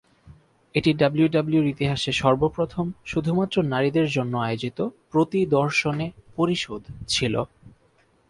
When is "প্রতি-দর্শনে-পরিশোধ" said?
5.11-6.81